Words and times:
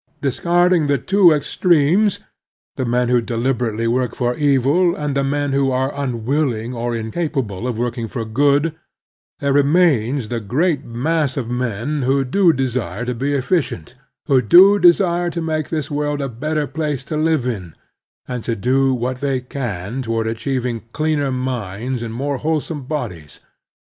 Discarding 0.19 0.87
the 0.87 0.97
two 0.97 1.31
extremes, 1.31 2.17
the 2.75 2.85
men 2.85 3.07
who 3.09 3.21
deliberately 3.21 3.85
work 3.85 4.15
for 4.15 4.33
evil, 4.33 4.95
and 4.95 5.13
the 5.15 5.23
men 5.23 5.53
who 5.53 5.69
are 5.69 5.93
unwilling 5.93 6.73
or 6.73 6.95
incapable 6.95 7.67
of 7.67 7.77
working 7.77 8.07
for 8.07 8.25
good, 8.25 8.73
there 9.41 9.53
remains 9.53 10.29
the 10.29 10.39
great 10.39 10.83
mass 10.83 11.37
of 11.37 11.51
men 11.51 12.01
who 12.01 12.25
do 12.25 12.51
desire 12.51 13.05
to 13.05 13.13
be 13.13 13.35
efficient, 13.35 13.93
who 14.25 14.41
do 14.41 14.79
desire 14.79 15.29
to 15.29 15.39
make 15.39 15.69
this 15.69 15.91
world 15.91 16.19
a 16.19 16.27
better 16.29 16.65
place 16.65 17.03
to 17.05 17.15
live 17.15 17.45
in, 17.45 17.75
and 18.27 18.43
to 18.43 18.55
do 18.55 18.95
what 18.95 19.17
they 19.21 19.39
can 19.39 20.01
toward 20.01 20.25
achieving 20.25 20.81
cleaner 20.93 21.31
minds 21.31 22.01
and 22.01 22.15
more 22.15 22.37
whole 22.37 22.59
some 22.59 22.85
bodies. 22.85 23.39